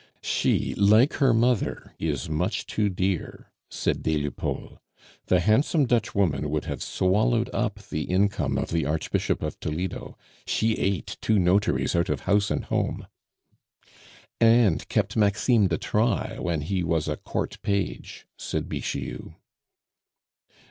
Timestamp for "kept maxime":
14.89-15.67